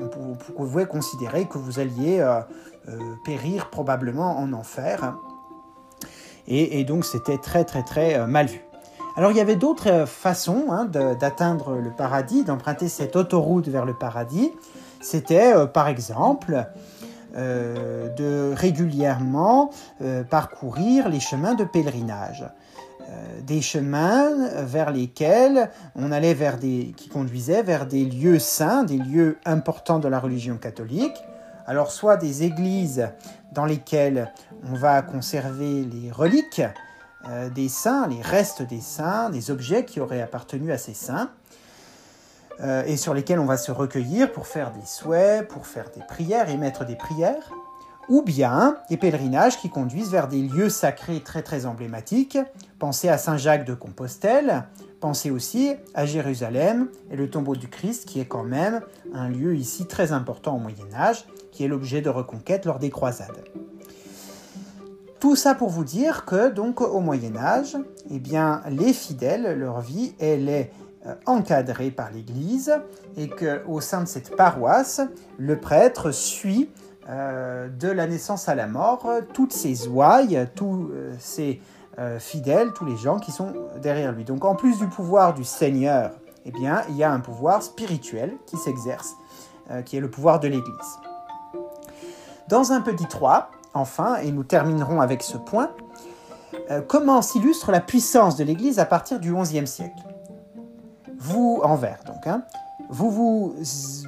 on 0.00 0.34
pouvait 0.34 0.86
considérer 0.86 1.46
que 1.46 1.58
vous 1.58 1.80
alliez 1.80 2.20
euh, 2.20 2.40
euh, 2.88 2.98
périr 3.24 3.70
probablement 3.70 4.38
en 4.38 4.52
enfer 4.52 5.14
et, 6.50 6.82
donc 6.84 7.04
c'était 7.04 7.36
très 7.36 7.64
très 7.64 7.82
très 7.82 8.18
euh, 8.18 8.26
mal 8.26 8.46
vu. 8.46 8.62
Alors 9.16 9.32
il 9.32 9.36
y 9.36 9.40
avait 9.40 9.56
d'autres 9.56 10.06
façons 10.06 10.66
hein, 10.70 10.86
d'atteindre 10.86 11.74
le 11.74 11.90
paradis, 11.90 12.44
d'emprunter 12.44 12.88
cette 12.88 13.16
autoroute 13.16 13.68
vers 13.68 13.84
le 13.84 13.92
paradis. 13.92 14.52
C'était 15.00 15.52
par 15.66 15.88
exemple 15.88 16.64
de 17.34 18.54
régulièrement 18.54 19.70
parcourir 20.30 21.08
les 21.08 21.18
chemins 21.18 21.54
de 21.54 21.64
pèlerinage. 21.64 22.46
Des 23.42 23.62
chemins 23.62 24.30
vers 24.64 24.90
lesquels 24.90 25.70
on 25.94 26.12
allait 26.12 26.34
vers 26.34 26.58
des, 26.58 26.92
qui 26.96 27.08
conduisaient 27.08 27.62
vers 27.62 27.86
des 27.86 28.04
lieux 28.04 28.38
saints, 28.38 28.84
des 28.84 28.98
lieux 28.98 29.38
importants 29.44 29.98
de 29.98 30.08
la 30.08 30.20
religion 30.20 30.56
catholique. 30.56 31.16
Alors 31.66 31.90
soit 31.90 32.16
des 32.16 32.44
églises 32.44 33.08
dans 33.52 33.64
lesquelles 33.64 34.32
on 34.70 34.74
va 34.74 35.02
conserver 35.02 35.84
les 35.84 36.10
reliques 36.10 36.62
euh, 37.28 37.50
des 37.50 37.68
saints, 37.68 38.06
les 38.06 38.22
restes 38.22 38.62
des 38.62 38.80
saints, 38.80 39.30
des 39.30 39.50
objets 39.50 39.84
qui 39.84 40.00
auraient 40.00 40.22
appartenu 40.22 40.72
à 40.72 40.78
ces 40.78 40.94
saints, 40.94 41.30
euh, 42.60 42.84
et 42.86 42.96
sur 42.96 43.12
lesquels 43.12 43.38
on 43.38 43.44
va 43.44 43.56
se 43.56 43.72
recueillir 43.72 44.32
pour 44.32 44.46
faire 44.46 44.70
des 44.70 44.86
souhaits, 44.86 45.46
pour 45.48 45.66
faire 45.66 45.90
des 45.94 46.02
prières, 46.02 46.48
émettre 46.48 46.86
des 46.86 46.96
prières, 46.96 47.52
ou 48.08 48.22
bien 48.22 48.76
des 48.88 48.96
pèlerinages 48.96 49.58
qui 49.60 49.68
conduisent 49.68 50.10
vers 50.10 50.28
des 50.28 50.42
lieux 50.42 50.68
sacrés 50.68 51.20
très 51.20 51.42
très 51.42 51.66
emblématiques. 51.66 52.38
Pensez 52.78 53.08
à 53.08 53.18
Saint 53.18 53.36
Jacques 53.36 53.66
de 53.66 53.74
Compostelle, 53.74 54.64
pensez 55.00 55.30
aussi 55.30 55.72
à 55.94 56.06
Jérusalem 56.06 56.88
et 57.10 57.16
le 57.16 57.28
tombeau 57.28 57.54
du 57.54 57.68
Christ 57.68 58.06
qui 58.06 58.20
est 58.20 58.26
quand 58.26 58.44
même 58.44 58.80
un 59.14 59.28
lieu 59.28 59.54
ici 59.56 59.86
très 59.86 60.12
important 60.12 60.56
au 60.56 60.58
Moyen 60.58 60.92
Âge, 60.94 61.26
qui 61.52 61.64
est 61.64 61.68
l'objet 61.68 62.00
de 62.00 62.10
reconquête 62.10 62.64
lors 62.64 62.78
des 62.78 62.90
croisades. 62.90 63.44
Tout 65.20 65.34
ça 65.34 65.54
pour 65.54 65.68
vous 65.68 65.84
dire 65.84 66.24
que 66.24 66.48
donc 66.48 66.80
au 66.80 67.00
Moyen 67.00 67.36
Âge, 67.36 67.76
eh 68.10 68.20
bien 68.20 68.62
les 68.70 68.92
fidèles, 68.92 69.58
leur 69.58 69.80
vie, 69.80 70.14
elle 70.20 70.48
est 70.48 70.70
euh, 71.06 71.14
encadrée 71.26 71.90
par 71.90 72.10
l'Église 72.10 72.72
et 73.16 73.28
que 73.28 73.62
au 73.66 73.80
sein 73.80 74.02
de 74.02 74.08
cette 74.08 74.36
paroisse, 74.36 75.00
le 75.36 75.58
prêtre 75.58 76.12
suit 76.12 76.70
euh, 77.08 77.68
de 77.68 77.88
la 77.88 78.06
naissance 78.06 78.48
à 78.48 78.54
la 78.54 78.66
mort 78.66 79.06
toutes 79.32 79.52
ses 79.52 79.88
ouailles, 79.88 80.46
tous 80.54 80.90
ses 81.18 81.60
euh, 81.98 82.18
fidèles, 82.18 82.72
tous 82.72 82.84
les 82.84 82.96
gens 82.96 83.18
qui 83.18 83.32
sont 83.32 83.52
derrière 83.80 84.12
lui. 84.12 84.24
Donc 84.24 84.44
en 84.44 84.54
plus 84.54 84.78
du 84.78 84.86
pouvoir 84.86 85.34
du 85.34 85.44
Seigneur, 85.44 86.10
eh 86.44 86.50
bien 86.50 86.82
il 86.90 86.96
y 86.96 87.04
a 87.04 87.12
un 87.12 87.20
pouvoir 87.20 87.62
spirituel 87.62 88.36
qui 88.46 88.56
s'exerce, 88.56 89.14
qui 89.84 89.96
est 89.96 90.00
le 90.00 90.10
pouvoir 90.10 90.40
de 90.40 90.48
l'Église. 90.48 90.98
Dans 92.48 92.72
un 92.72 92.80
petit 92.80 93.06
3, 93.06 93.50
enfin, 93.74 94.16
et 94.16 94.32
nous 94.32 94.44
terminerons 94.44 95.02
avec 95.02 95.22
ce 95.22 95.36
point, 95.36 95.70
euh, 96.70 96.80
comment 96.86 97.20
s'illustre 97.20 97.70
la 97.72 97.80
puissance 97.80 98.36
de 98.36 98.44
l'Église 98.44 98.78
à 98.78 98.86
partir 98.86 99.20
du 99.20 99.34
XIe 99.34 99.66
siècle? 99.66 100.02
Vous, 101.18 101.60
en 101.62 101.76
vert 101.76 102.00
donc, 102.06 102.26
hein, 102.26 102.44
vous 102.90 103.10
vous 103.10 103.54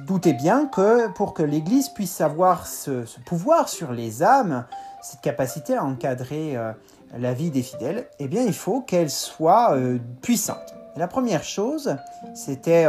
doutez 0.07 0.33
bien 0.33 0.65
que 0.65 1.07
pour 1.09 1.33
que 1.33 1.43
l'Église 1.43 1.89
puisse 1.89 2.19
avoir 2.21 2.67
ce, 2.67 3.05
pouvoir 3.25 3.69
sur 3.69 3.91
les 3.91 4.23
âmes, 4.23 4.65
cette 5.01 5.21
capacité 5.21 5.75
à 5.75 5.83
encadrer 5.83 6.57
euh, 6.57 6.71
la 7.17 7.33
vie 7.33 7.51
des 7.51 7.61
fidèles, 7.61 8.07
eh 8.19 8.27
bien 8.27 8.43
il 8.43 8.53
faut 8.53 8.81
qu'elle 8.81 9.09
soit 9.09 9.75
euh, 9.75 9.99
puissante. 10.21 10.73
la 10.95 11.07
première 11.07 11.43
chose, 11.43 11.95
c'était 12.33 12.87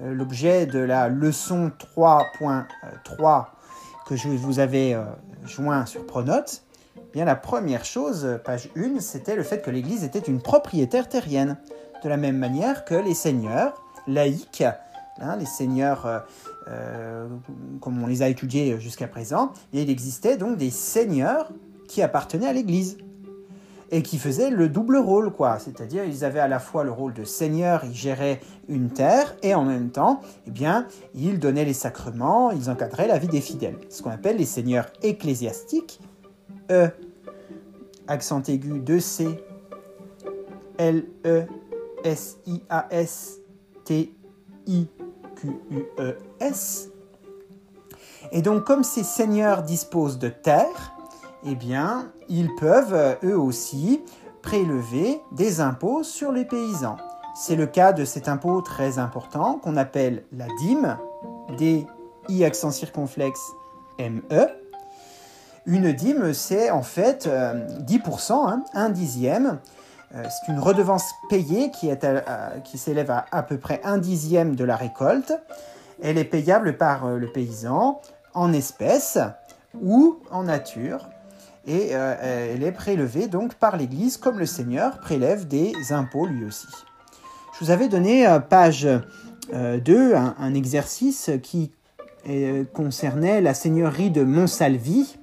l'objet 0.00 0.66
de 0.66 0.78
la 0.78 1.08
leçon 1.08 1.70
3.3 1.96 3.46
que 4.06 4.16
je 4.16 4.28
vous 4.28 4.58
avais 4.58 4.94
euh, 4.94 5.04
joint 5.44 5.84
sur 5.84 6.06
Pronote, 6.06 6.62
eh 6.96 7.00
bien 7.12 7.26
la 7.26 7.36
première 7.36 7.84
chose, 7.84 8.40
page 8.44 8.70
1, 8.76 9.00
c'était 9.00 9.36
le 9.36 9.42
fait 9.42 9.60
que 9.60 9.70
l'Église 9.70 10.04
était 10.04 10.18
une 10.18 10.40
propriétaire 10.40 11.08
terrienne. 11.08 11.58
De 12.02 12.08
la 12.08 12.16
même 12.16 12.38
manière 12.38 12.84
que 12.84 12.94
les 12.94 13.12
seigneurs 13.12 13.74
laïcs, 14.06 14.64
hein, 15.20 15.36
les 15.36 15.46
seigneurs 15.46 16.06
euh, 16.06 16.18
euh, 16.68 17.28
comme 17.80 18.02
on 18.02 18.06
les 18.06 18.22
a 18.22 18.28
étudiés 18.28 18.78
jusqu'à 18.80 19.08
présent, 19.08 19.52
il 19.72 19.88
existait 19.90 20.36
donc 20.36 20.56
des 20.56 20.70
seigneurs 20.70 21.50
qui 21.86 22.02
appartenaient 22.02 22.48
à 22.48 22.52
l'Église 22.52 22.98
et 23.90 24.02
qui 24.02 24.18
faisaient 24.18 24.50
le 24.50 24.68
double 24.68 24.98
rôle, 24.98 25.30
quoi. 25.30 25.58
C'est-à-dire, 25.58 26.04
ils 26.04 26.24
avaient 26.24 26.40
à 26.40 26.48
la 26.48 26.58
fois 26.58 26.84
le 26.84 26.90
rôle 26.90 27.14
de 27.14 27.24
seigneur, 27.24 27.84
ils 27.84 27.94
géraient 27.94 28.40
une 28.68 28.90
terre, 28.90 29.34
et 29.42 29.54
en 29.54 29.64
même 29.64 29.90
temps, 29.90 30.20
eh 30.46 30.50
bien, 30.50 30.86
ils 31.14 31.38
donnaient 31.38 31.64
les 31.64 31.72
sacrements, 31.72 32.50
ils 32.50 32.68
encadraient 32.68 33.08
la 33.08 33.18
vie 33.18 33.28
des 33.28 33.40
fidèles. 33.40 33.78
Ce 33.88 34.02
qu'on 34.02 34.10
appelle 34.10 34.36
les 34.36 34.44
seigneurs 34.44 34.86
ecclésiastiques. 35.02 36.00
E, 36.70 36.88
accent 38.08 38.42
aigu 38.42 38.80
2C, 38.80 39.38
L, 40.76 41.04
E, 41.24 41.46
I, 45.44 45.48
I-Q-U-E-S. 45.48 46.88
Et 48.32 48.42
donc, 48.42 48.64
comme 48.64 48.84
ces 48.84 49.04
seigneurs 49.04 49.62
disposent 49.62 50.18
de 50.18 50.28
terres, 50.28 50.94
eh 51.44 51.56
ils 52.28 52.54
peuvent 52.56 53.16
eux 53.24 53.38
aussi 53.38 54.02
prélever 54.42 55.20
des 55.32 55.60
impôts 55.60 56.02
sur 56.02 56.32
les 56.32 56.44
paysans. 56.44 56.96
C'est 57.34 57.54
le 57.54 57.66
cas 57.66 57.92
de 57.92 58.04
cet 58.04 58.28
impôt 58.28 58.60
très 58.60 58.98
important 58.98 59.58
qu'on 59.58 59.76
appelle 59.76 60.24
la 60.32 60.46
dîme, 60.58 60.98
D-I 61.56 62.44
accent 62.44 62.70
circonflexe 62.70 63.40
M-E. 63.98 64.48
Une 65.66 65.92
dîme, 65.92 66.32
c'est 66.34 66.70
en 66.70 66.82
fait 66.82 67.28
10%, 67.28 67.28
euh, 67.28 68.34
hein, 68.34 68.64
un 68.74 68.88
dixième. 68.88 69.60
Euh, 70.14 70.24
c'est 70.24 70.52
une 70.52 70.58
redevance 70.58 71.12
payée 71.28 71.70
qui, 71.70 71.90
s'élève 72.78 73.10
à 73.10 73.26
à 73.30 73.42
peu 73.42 73.58
près 73.58 73.80
un 73.84 73.98
dixième 73.98 74.56
de 74.56 74.64
la 74.64 74.76
récolte. 74.76 75.32
Elle 76.02 76.18
est 76.18 76.24
payable 76.24 76.76
par 76.76 77.08
le 77.08 77.26
paysan 77.26 78.00
en 78.34 78.52
espèces 78.52 79.18
ou 79.82 80.20
en 80.30 80.44
nature 80.44 81.08
et 81.68 81.90
euh, 81.92 82.50
elle 82.54 82.62
est 82.62 82.72
prélevée 82.72 83.28
donc 83.28 83.54
par 83.54 83.76
l'Église 83.76 84.16
comme 84.16 84.38
le 84.38 84.46
Seigneur 84.46 84.98
prélève 85.00 85.46
des 85.46 85.74
impôts 85.90 86.26
lui 86.26 86.44
aussi. 86.44 86.66
Je 87.52 87.64
vous 87.64 87.70
avais 87.70 87.88
donné 87.88 88.26
euh, 88.26 88.40
page 88.40 88.88
2 89.52 89.52
euh, 89.52 90.16
un, 90.16 90.54
exercice 90.54 91.30
qui 91.42 91.72
concernait 92.74 93.40
la 93.40 93.54
seigneurie 93.54 94.10
de 94.10 94.22
Montsalvi, 94.22 95.17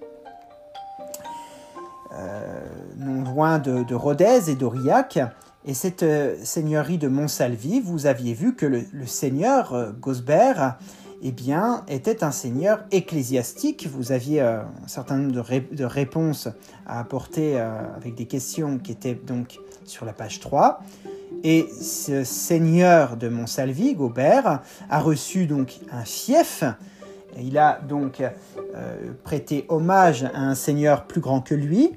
loin 3.35 3.59
de, 3.59 3.93
Rodez 3.93 4.49
et 4.49 4.55
d'Aurillac. 4.55 5.19
Et 5.65 5.73
cette 5.73 6.05
seigneurie 6.45 6.97
de 6.97 7.09
Montsalvi, 7.09 7.81
vous 7.81 8.05
aviez 8.05 8.33
vu 8.33 8.55
que 8.55 8.65
le, 8.65 8.85
seigneur 9.05 9.93
Gosbert 9.99 10.77
eh 11.21 11.31
bien, 11.31 11.83
était 11.89 12.23
un 12.23 12.31
seigneur 12.31 12.85
ecclésiastique. 12.91 13.87
Vous 13.91 14.13
aviez 14.13 14.41
euh, 14.41 14.61
un 14.61 14.87
certain 14.87 15.17
nombre 15.17 15.33
de, 15.33 15.83
réponses 15.83 16.47
à 16.85 16.99
apporter 16.99 17.59
euh, 17.59 17.81
avec 17.97 18.15
des 18.15 18.25
questions 18.25 18.77
qui 18.77 18.93
étaient 18.93 19.15
donc 19.15 19.59
sur 19.83 20.05
la 20.05 20.13
page 20.13 20.39
3. 20.39 20.79
Et 21.43 21.67
ce 21.81 22.23
seigneur 22.23 23.17
de 23.17 23.27
Montsalvi, 23.27 23.95
Gobert, 23.95 24.61
a 24.89 24.99
reçu 25.01 25.45
donc 25.45 25.79
un 25.91 26.05
fief. 26.05 26.63
Il 27.37 27.57
a 27.57 27.81
donc 27.81 28.21
euh, 28.21 28.31
prêté 29.25 29.65
hommage 29.67 30.23
à 30.23 30.39
un 30.39 30.55
seigneur 30.55 31.05
plus 31.05 31.19
grand 31.19 31.41
que 31.41 31.55
lui, 31.55 31.91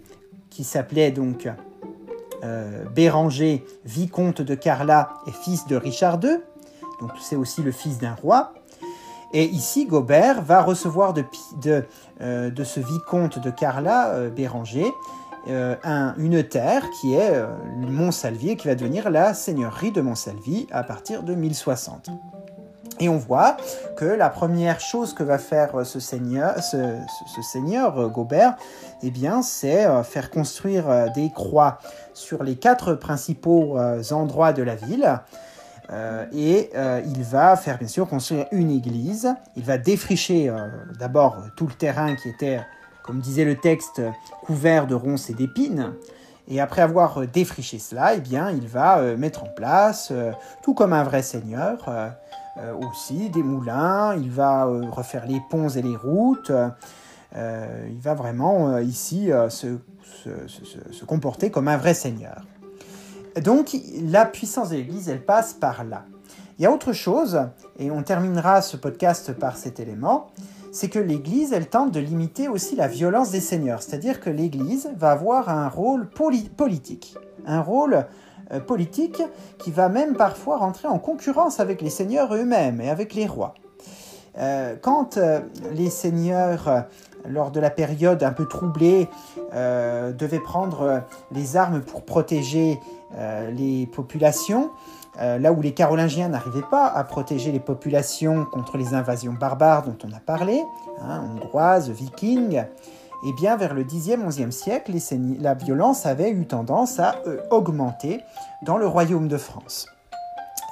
qui 0.59 0.65
s'appelait 0.65 1.13
donc 1.13 1.49
Béranger, 2.97 3.65
vicomte 3.85 4.43
de 4.43 4.57
Carla 4.57 5.15
et 5.29 5.31
fils 5.31 5.69
de 5.69 5.77
Richard 5.77 6.19
II. 6.25 6.39
Donc 7.01 7.13
c'est 7.21 7.37
aussi 7.37 7.63
le 7.63 7.71
fils 7.71 7.99
d'un 7.99 8.17
roi. 8.17 8.55
Et 9.33 9.45
ici, 9.45 9.87
Gobert 9.87 10.43
va 10.43 10.61
recevoir 10.61 11.15
de, 11.15 11.25
euh, 12.21 12.51
ce 12.65 12.81
vicomte 12.81 13.39
de 13.39 13.51
Carla, 13.51 14.09
euh, 14.09 14.31
Béranger, 14.31 14.93
euh, 15.47 15.77
une 16.17 16.43
terre 16.43 16.83
qui 17.01 17.15
est 17.15 17.33
le 17.81 17.87
Montsalvi 17.87 18.51
et 18.51 18.57
qui 18.57 18.67
va 18.67 18.75
devenir 18.75 19.11
la 19.11 19.35
seigneurie 19.35 19.93
de 19.93 20.01
Montsalvi 20.01 20.67
à 20.73 20.83
partir 20.83 21.23
de 21.23 21.37
1060. 21.37 22.11
Et 23.01 23.09
on 23.09 23.17
voit 23.17 23.57
que 23.97 24.05
la 24.05 24.29
première 24.29 24.81
chose 24.81 25.15
que 25.15 25.23
va 25.23 25.39
faire 25.39 25.87
ce 25.87 26.01
seigneur, 26.01 26.59
ce, 26.63 26.97
seigneur 27.43 28.11
Gobert, 28.11 28.57
eh 29.03 29.11
bien, 29.11 29.43
c'est 29.43 29.87
faire 30.05 30.31
construire 30.31 31.13
des 31.15 31.31
croix 31.31 31.79
sur 32.15 32.43
les 32.43 32.57
quatre 32.57 32.95
principaux 32.95 33.79
endroits 34.11 34.53
de 34.53 34.63
la 34.63 34.75
ville. 34.75 35.21
Euh, 35.91 36.27
et 36.33 36.71
euh, 36.75 37.01
il 37.07 37.23
va 37.23 37.57
faire 37.57 37.79
bien 37.79 37.89
sûr 37.89 38.07
construire 38.09 38.47
une 38.53 38.71
église. 38.71 39.35
Il 39.57 39.65
va 39.65 39.79
défricher 39.79 40.49
euh, 40.49 40.69
d'abord 40.99 41.39
tout 41.57 41.67
le 41.67 41.73
terrain 41.73 42.15
qui 42.15 42.29
était, 42.29 42.61
comme 43.03 43.21
disait 43.21 43.45
le 43.45 43.57
texte, 43.57 44.03
couvert 44.43 44.87
de 44.87 44.95
ronces 44.95 45.31
et 45.31 45.35
d'épines. 45.35 45.95
Et 46.47 46.61
après 46.61 46.83
avoir 46.83 47.27
défriché 47.27 47.79
cela, 47.79 48.15
eh 48.15 48.21
bien, 48.21 48.51
il 48.51 48.67
va 48.67 49.03
mettre 49.19 49.45
en 49.45 49.49
place, 49.49 50.15
tout 50.63 50.73
comme 50.73 50.95
un 50.95 51.05
vrai 51.05 51.21
seigneur, 51.21 51.77
aussi 52.81 53.31
des 53.31 53.43
moulins. 53.43 54.15
Il 54.15 54.31
va 54.31 54.65
refaire 54.65 55.27
les 55.27 55.41
ponts 55.51 55.69
et 55.69 55.83
les 55.83 55.97
routes. 55.97 56.53
il 57.35 58.01
va 58.01 58.15
vraiment 58.15 58.79
ici 58.79 59.31
se 59.49 61.05
comporter 61.07 61.51
comme 61.51 61.69
un 61.69 61.77
vrai 61.77 61.95
seigneur. 61.95 62.43
Donc 63.43 63.77
la 64.03 64.25
puissance 64.25 64.71
de 64.71 64.77
l'Église, 64.77 65.09
elle 65.09 65.25
passe 65.25 65.53
par 65.53 65.85
là. 65.85 66.05
Il 66.59 66.63
y 66.63 66.67
a 66.67 66.73
autre 66.73 66.93
chose, 66.93 67.41
et 67.79 67.91
on 67.93 68.03
terminera 68.03 68.63
ce 68.63 68.77
podcast 68.77 69.33
par 69.33 69.57
cet 69.57 69.79
élément, 69.79 70.27
c'est 70.73 70.89
que 70.89 70.99
l'Église, 70.99 71.53
elle 71.53 71.69
tente 71.69 71.93
de 71.93 72.01
limiter 72.01 72.49
aussi 72.49 72.75
la 72.75 72.89
violence 72.89 73.31
des 73.31 73.41
seigneurs. 73.41 73.81
C'est-à-dire 73.81 74.21
que 74.21 74.29
l'Église 74.29 74.91
va 74.97 75.13
avoir 75.13 75.49
un 75.49 75.69
rôle 75.69 76.09
politique, 76.09 77.17
un 77.47 77.61
rôle 77.61 77.95
euh, 77.95 78.03
politique 78.67 79.23
qui 79.59 79.71
va 79.71 79.89
même 79.89 80.17
parfois 80.17 80.59
rentrer 80.59 80.89
en 80.89 80.99
concurrence 80.99 81.61
avec 81.61 81.83
les 81.83 81.91
seigneurs 81.91 82.35
eux-mêmes 82.35 82.81
et 82.81 82.89
avec 82.89 83.15
les 83.15 83.27
rois. 83.27 83.55
Euh, 84.39 84.77
quand 84.81 85.17
euh, 85.17 85.41
les 85.75 85.91
seigneurs, 85.91 86.85
lors 87.29 87.51
de 87.51 87.61
la 87.61 87.71
période 87.71 88.23
un 88.23 88.33
peu 88.33 88.47
troublée, 88.47 89.09
devaient 89.53 90.41
prendre 90.41 91.03
les 91.33 91.57
armes 91.57 91.81
pour 91.81 92.05
protéger 92.05 92.79
euh, 93.17 93.51
les 93.51 93.87
populations, 93.87 94.71
euh, 95.21 95.39
là 95.39 95.51
où 95.53 95.63
les 95.63 95.73
Carolingiens 95.73 96.29
n'arrivaient 96.29 96.61
pas 96.71 96.87
à 96.87 97.05
protéger 97.05 97.53
les 97.53 97.61
populations 97.61 98.45
contre 98.45 98.77
les 98.77 98.93
invasions 98.93 99.33
barbares 99.33 99.85
dont 99.85 99.97
on 100.05 100.13
a 100.15 100.21
parlé, 100.21 100.63
hein, 101.01 101.25
hongroises, 101.35 101.89
vikings, 101.89 102.65
eh 103.25 103.33
bien 103.33 103.57
vers 103.57 103.75
le 103.75 103.85
10e, 103.85 104.29
11e 104.29 104.51
siècle, 104.51 104.93
la 105.41 105.55
violence 105.55 106.07
avait 106.07 106.31
eu 106.31 106.47
tendance 106.47 106.99
à 107.01 107.17
euh, 107.27 107.41
augmenter 107.51 108.21
dans 108.63 108.77
le 108.77 108.87
royaume 108.87 109.29
de 109.29 109.37
France. 109.37 109.87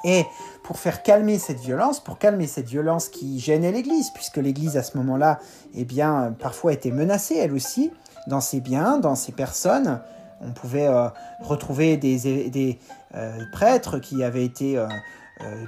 Et 0.05 0.25
pour 0.63 0.79
faire 0.79 1.03
calmer 1.03 1.39
cette 1.39 1.59
violence, 1.59 1.99
pour 1.99 2.19
calmer 2.19 2.47
cette 2.47 2.69
violence 2.69 3.09
qui 3.09 3.41
gênait 3.41 3.73
l'Église, 3.73 4.11
puisque 4.11 4.37
l'Église 4.37 4.77
à 4.77 4.83
ce 4.83 4.97
moment-là, 4.99 5.41
eh 5.75 5.85
bien, 5.85 6.35
parfois 6.39 6.73
était 6.73 6.93
menacée 6.93 7.37
elle 7.37 7.53
aussi, 7.53 7.91
dans 8.29 8.41
ses 8.41 8.61
biens, 8.61 8.99
dans 8.99 9.17
ses 9.17 9.33
personnes, 9.33 10.01
on 10.41 10.53
pouvait 10.53 10.87
euh, 10.87 11.09
retrouver 11.41 11.97
des, 11.97 12.79
euh, 13.15 13.39
prêtres 13.53 13.99
qui 13.99 14.23
avaient 14.23 14.45
été 14.45 14.79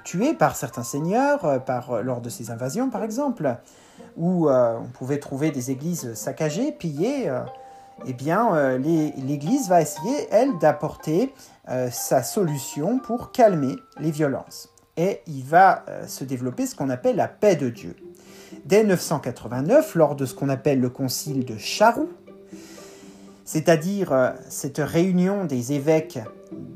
tués 0.05 0.35
par 0.35 0.57
certains 0.57 0.83
seigneurs 0.83 1.63
par, 1.65 2.03
lors 2.03 2.21
de 2.21 2.29
ces 2.29 2.51
invasions, 2.51 2.91
par 2.91 3.05
exemple, 3.05 3.57
ou 4.17 4.49
on 4.49 4.87
pouvait 4.95 5.19
trouver 5.19 5.51
des 5.51 5.71
églises 5.71 6.15
saccagées, 6.15 6.73
pillées. 6.73 7.31
eh 8.07 8.13
bien, 8.13 8.79
l'Église 8.79 9.69
va 9.69 9.83
essayer, 9.83 10.29
elle, 10.31 10.57
d'apporter 10.59 11.35
sa 11.91 12.23
solution 12.23 12.99
pour 12.99 13.31
calmer 13.33 13.77
les 13.99 14.11
violences. 14.11 14.71
Et 14.97 15.21
il 15.27 15.45
va 15.45 15.85
se 16.07 16.25
développer 16.25 16.67
ce 16.67 16.75
qu'on 16.75 16.91
appelle 16.91 17.17
la 17.17 17.29
paix 17.29 17.57
de 17.57 17.69
Dieu. 17.69 17.95
Dès 18.65 18.85
989, 18.85 19.95
lors 19.95 20.15
de 20.15 20.25
ce 20.25 20.35
qu'on 20.35 20.49
appelle 20.49 20.81
le 20.81 20.89
concile 20.89 21.45
de 21.45 21.59
Charroux, 21.59 22.11
c'est-à-dire 23.45 24.13
euh, 24.13 24.31
cette 24.51 24.77
réunion 24.77 25.47
des 25.47 25.73
évêques 25.73 26.19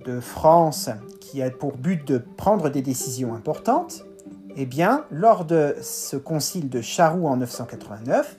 de 0.06 0.20
France 0.20 0.88
qui 1.32 1.40
a 1.40 1.50
pour 1.50 1.78
but 1.78 2.06
de 2.06 2.18
prendre 2.18 2.68
des 2.68 2.82
décisions 2.82 3.34
importantes, 3.34 4.04
eh 4.54 4.66
bien, 4.66 5.06
lors 5.10 5.46
de 5.46 5.74
ce 5.80 6.18
concile 6.18 6.68
de 6.68 6.82
Charroux 6.82 7.26
en 7.26 7.38
989, 7.38 8.36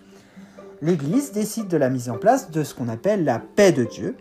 l'Église 0.84 1.32
décide 1.32 1.68
de 1.68 1.78
la 1.78 1.90
mise 1.90 2.12
en 2.12 2.20
place 2.20 2.52
de 2.52 2.64
ce 2.64 2.76
qu'on 2.76 2.90
appelle 2.90 3.24
la 3.24 3.40
paix 3.40 3.72
de 3.72 3.84
Dieu. 3.84 4.16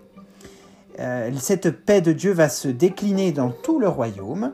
Euh, 1.00 1.30
cette 1.38 1.70
paix 1.84 2.00
de 2.00 2.12
Dieu 2.12 2.32
va 2.32 2.48
se 2.48 2.68
décliner 2.68 3.30
dans 3.32 3.50
tout 3.50 3.78
le 3.78 3.88
royaume 3.88 4.52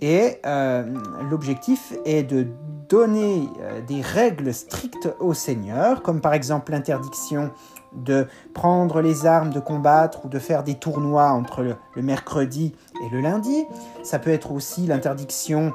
et 0.00 0.38
euh, 0.46 0.84
l'objectif 1.30 1.92
est 2.06 2.22
de 2.22 2.46
donner 2.88 3.48
des 3.86 4.00
règles 4.00 4.54
strictes 4.54 5.10
au 5.20 5.34
Seigneur, 5.34 6.02
comme 6.02 6.22
par 6.22 6.32
exemple 6.32 6.72
l'interdiction 6.72 7.50
de 7.94 8.26
prendre 8.54 9.00
les 9.00 9.26
armes, 9.26 9.50
de 9.50 9.60
combattre 9.60 10.24
ou 10.24 10.28
de 10.28 10.38
faire 10.38 10.62
des 10.62 10.74
tournois 10.74 11.30
entre 11.30 11.62
le, 11.62 12.02
mercredi 12.02 12.74
le 13.10 13.20
lundi. 13.20 13.66
Ça 14.02 14.18
peut 14.18 14.30
être 14.30 14.52
aussi 14.52 14.86
l'interdiction 14.86 15.72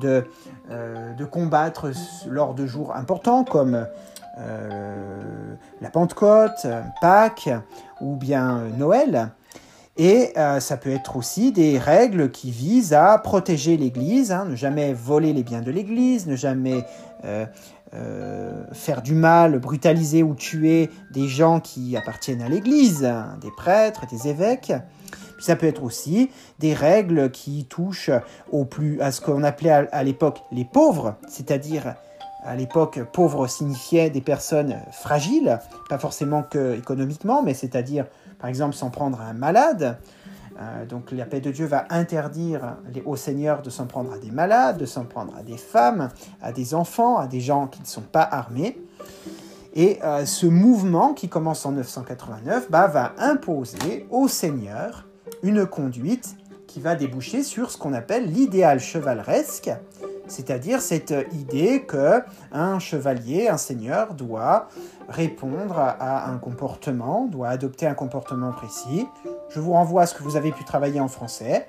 de, 0.00 0.24
euh, 0.70 1.14
de, 1.14 1.24
combattre 1.24 1.90
lors 2.28 2.54
de 2.54 2.66
jours 2.66 2.94
importants 2.94 3.44
comme 3.44 3.86
euh, 4.38 5.54
la 5.80 5.90
Pentecôte, 5.90 6.66
Pâques 7.00 7.50
ou 8.00 8.16
bien 8.16 8.62
Noël. 8.76 9.30
Et 9.96 10.32
euh, 10.36 10.60
ça 10.60 10.76
peut 10.76 10.90
être 10.90 11.16
aussi 11.16 11.50
des 11.50 11.76
règles 11.76 12.30
qui 12.30 12.52
visent 12.52 12.92
à 12.92 13.18
protéger 13.18 13.76
l'Église, 13.76 14.30
hein, 14.30 14.44
ne 14.44 14.54
jamais 14.54 14.92
voler 14.92 15.32
les 15.32 15.42
biens 15.42 15.60
de 15.60 15.72
l'Église, 15.72 16.28
ne 16.28 16.36
jamais 16.36 16.84
faire 18.72 19.02
du 19.02 19.14
mal, 19.14 19.58
brutaliser 19.58 20.22
ou 20.22 20.34
tuer 20.34 20.90
des 21.10 21.26
gens 21.26 21.60
qui 21.60 21.96
appartiennent 21.96 22.42
à 22.42 22.48
l'Église, 22.48 23.04
hein, 23.04 23.38
des 23.40 23.50
prêtres, 23.50 24.06
des 24.06 24.28
évêques. 24.28 24.72
Puis 25.38 25.44
ça 25.44 25.54
peut 25.54 25.66
être 25.66 25.84
aussi 25.84 26.30
des 26.58 26.74
règles 26.74 27.30
qui 27.30 27.64
touchent 27.64 28.10
au 28.50 28.64
plus, 28.64 29.00
à 29.00 29.12
ce 29.12 29.20
qu'on 29.20 29.44
appelait 29.44 29.88
à, 29.92 30.02
l'époque 30.02 30.40
les 30.50 30.64
pauvres, 30.64 31.14
c'est-à-dire 31.28 31.94
à 32.44 32.56
l'époque, 32.56 33.00
pauvres 33.12 33.46
signifiait 33.46 34.10
des 34.10 34.20
personnes 34.20 34.80
fragiles, 34.90 35.58
pas 35.88 35.98
forcément 35.98 36.42
que 36.42 36.76
économiquement, 36.76 37.42
mais 37.42 37.54
c'est-à-dire, 37.54 38.06
par 38.38 38.48
exemple, 38.48 38.74
s'en 38.74 38.90
prendre 38.90 39.20
à 39.20 39.24
un 39.24 39.32
malade. 39.32 39.98
Euh, 40.60 40.86
donc 40.86 41.12
la 41.12 41.24
paix 41.24 41.40
de 41.40 41.50
Dieu 41.50 41.66
va 41.66 41.86
interdire 41.90 42.76
les, 42.92 43.02
aux 43.02 43.16
seigneurs 43.16 43.62
de 43.62 43.70
s'en 43.70 43.86
prendre 43.86 44.12
à 44.12 44.18
des 44.18 44.30
malades, 44.30 44.78
de 44.78 44.86
s'en 44.86 45.04
prendre 45.04 45.34
à 45.36 45.42
des 45.42 45.56
femmes, 45.56 46.08
à 46.42 46.52
des 46.52 46.74
enfants, 46.74 47.16
à 47.18 47.26
des 47.26 47.40
gens 47.40 47.66
qui 47.68 47.80
ne 47.80 47.86
sont 47.86 48.02
pas 48.02 48.22
armés. 48.22 48.78
Et 49.74 49.98
euh, 50.02 50.24
ce 50.26 50.46
mouvement 50.46 51.14
qui 51.14 51.28
commence 51.28 51.64
en 51.64 51.72
989 51.72 52.70
bah, 52.70 52.88
va 52.88 53.12
imposer 53.18 54.06
aux 54.10 54.26
seigneurs 54.26 55.06
une 55.42 55.66
conduite 55.66 56.36
qui 56.66 56.80
va 56.80 56.96
déboucher 56.96 57.42
sur 57.42 57.70
ce 57.70 57.78
qu'on 57.78 57.92
appelle 57.92 58.26
l'idéal 58.30 58.80
chevaleresque, 58.80 59.70
c'est-à-dire 60.28 60.80
cette 60.80 61.14
idée 61.32 61.82
que 61.82 62.22
un 62.52 62.78
chevalier, 62.78 63.48
un 63.48 63.56
seigneur 63.56 64.14
doit 64.14 64.68
répondre 65.08 65.78
à 65.78 66.30
un 66.30 66.38
comportement, 66.38 67.26
doit 67.26 67.48
adopter 67.48 67.86
un 67.86 67.94
comportement 67.94 68.52
précis. 68.52 69.06
Je 69.48 69.60
vous 69.60 69.72
renvoie 69.72 70.02
à 70.02 70.06
ce 70.06 70.14
que 70.14 70.22
vous 70.22 70.36
avez 70.36 70.52
pu 70.52 70.64
travailler 70.64 71.00
en 71.00 71.08
français, 71.08 71.68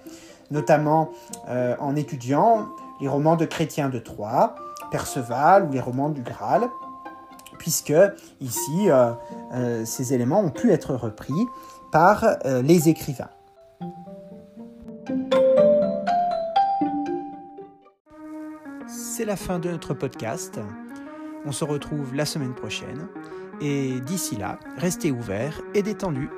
notamment 0.52 1.10
euh, 1.48 1.76
en 1.80 1.96
étudiant 1.96 2.68
les 3.02 3.08
romans 3.08 3.36
de 3.36 3.46
Chrétien 3.46 3.90
de 3.90 4.00
Troyes, 4.00 4.56
Perceval 4.92 5.66
ou 5.66 5.72
les 5.72 5.80
romans 5.80 6.10
du 6.10 6.22
Graal, 6.22 6.64
puisque 7.58 7.94
ici, 8.42 8.90
euh, 8.90 9.12
euh, 9.54 9.86
ces 9.86 10.14
éléments 10.14 10.42
ont 10.42 10.52
pu 10.52 10.72
être 10.72 10.96
repris 10.96 11.48
par 11.92 12.38
les 12.46 12.88
écrivains. 12.88 13.32
C'est 19.20 19.26
la 19.26 19.36
fin 19.36 19.60
de 19.60 19.70
notre 19.70 19.94
podcast. 19.94 20.62
On 21.44 21.52
se 21.52 21.66
retrouve 21.66 22.16
la 22.16 22.24
semaine 22.24 22.56
prochaine. 22.56 23.10
Et 23.60 24.00
d'ici 24.00 24.38
là, 24.38 24.58
restez 24.78 25.12
ouverts 25.12 25.62
et 25.74 25.84
détendus. 25.84 26.30